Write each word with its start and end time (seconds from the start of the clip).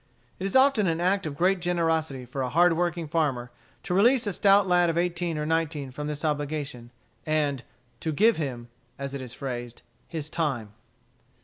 It 0.39 0.45
is 0.47 0.55
often 0.55 0.87
an 0.87 0.99
act 0.99 1.27
of 1.27 1.37
great 1.37 1.59
generosity 1.59 2.25
for 2.25 2.41
a 2.41 2.49
hard 2.49 2.75
working 2.75 3.07
farmer 3.07 3.51
to 3.83 3.93
release 3.93 4.25
a 4.25 4.33
stout 4.33 4.67
lad 4.67 4.89
of 4.89 4.97
eighteen 4.97 5.37
or 5.37 5.45
nineteen 5.45 5.91
from 5.91 6.07
this 6.07 6.25
obligation, 6.25 6.89
and 7.23 7.61
"to 7.99 8.11
give 8.11 8.37
him," 8.37 8.69
as 8.97 9.13
it 9.13 9.21
is 9.21 9.35
phrased, 9.35 9.83
"his 10.07 10.27
time." 10.27 10.73